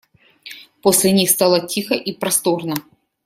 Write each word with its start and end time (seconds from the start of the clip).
После 0.81 1.11
них 1.11 1.29
стало 1.29 1.67
тихо 1.67 1.93
и 1.93 2.11
просторно. 2.11 2.73